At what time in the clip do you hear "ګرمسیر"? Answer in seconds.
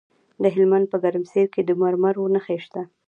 1.03-1.45